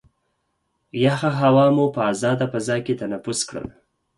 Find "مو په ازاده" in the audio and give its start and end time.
1.75-2.45